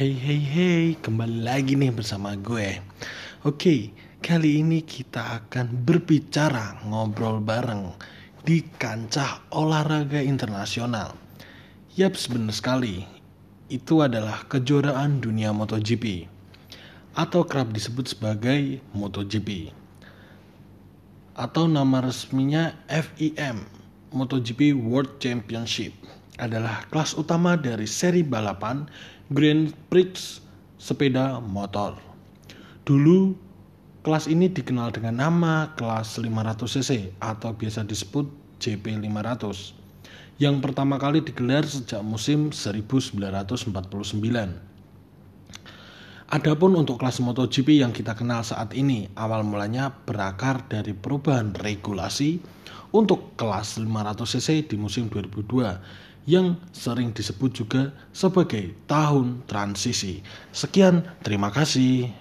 [0.00, 2.80] Hey hey hey, kembali lagi nih bersama gue.
[3.44, 3.92] Oke,
[4.24, 7.92] kali ini kita akan berbicara ngobrol bareng
[8.40, 11.12] di kancah olahraga internasional.
[12.00, 13.04] Yap, benar sekali.
[13.68, 16.24] Itu adalah kejuaraan dunia MotoGP
[17.12, 19.68] atau kerap disebut sebagai MotoGP
[21.36, 23.68] atau nama resminya FIM
[24.16, 25.92] MotoGP World Championship
[26.40, 28.88] adalah kelas utama dari seri balapan
[29.28, 30.40] Grand Prix
[30.80, 32.00] sepeda motor.
[32.88, 33.36] Dulu
[34.00, 38.26] kelas ini dikenal dengan nama kelas 500cc atau biasa disebut
[38.58, 39.76] JP500
[40.40, 44.69] yang pertama kali digelar sejak musim 1949.
[46.30, 52.38] Adapun untuk kelas MotoGP yang kita kenal saat ini, awal mulanya berakar dari perubahan regulasi
[52.94, 60.22] untuk kelas 500cc di musim 2002 yang sering disebut juga sebagai tahun transisi.
[60.54, 62.14] Sekian, terima kasih.